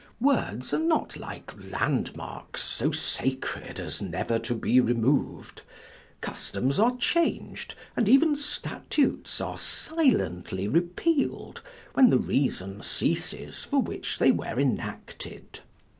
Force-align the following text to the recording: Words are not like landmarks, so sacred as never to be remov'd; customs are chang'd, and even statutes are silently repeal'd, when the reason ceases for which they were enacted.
Words 0.19 0.73
are 0.73 0.79
not 0.79 1.15
like 1.17 1.53
landmarks, 1.71 2.63
so 2.63 2.89
sacred 2.91 3.79
as 3.79 4.01
never 4.01 4.39
to 4.39 4.55
be 4.55 4.81
remov'd; 4.81 5.61
customs 6.21 6.79
are 6.79 6.97
chang'd, 6.97 7.75
and 7.95 8.09
even 8.09 8.35
statutes 8.35 9.39
are 9.39 9.59
silently 9.59 10.67
repeal'd, 10.67 11.61
when 11.93 12.09
the 12.09 12.17
reason 12.17 12.81
ceases 12.81 13.63
for 13.63 13.79
which 13.79 14.17
they 14.17 14.31
were 14.31 14.59
enacted. 14.59 15.59